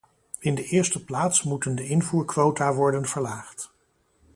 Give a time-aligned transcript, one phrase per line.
[0.39, 3.71] In de eerste plaats moeten de invoerquota worden verlaagd.